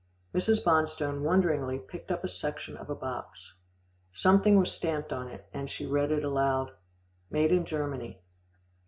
Mrs. 0.33 0.63
Bonstone 0.63 1.21
wonderingly 1.21 1.77
picked 1.77 2.09
up 2.11 2.23
a 2.23 2.27
section 2.27 2.75
of 2.75 2.89
a 2.89 2.95
box. 2.95 3.53
Something 4.15 4.57
was 4.57 4.71
stamped 4.71 5.13
on 5.13 5.27
it, 5.27 5.47
and 5.53 5.69
she 5.69 5.85
read 5.85 6.11
it 6.11 6.23
aloud, 6.23 6.71
"Made 7.29 7.51
in 7.51 7.65
Germany." 7.65 8.19